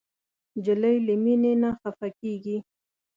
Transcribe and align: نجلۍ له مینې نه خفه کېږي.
نجلۍ 0.57 0.95
له 1.05 1.13
مینې 1.23 1.53
نه 1.61 1.69
خفه 1.79 2.09
کېږي. 2.19 2.57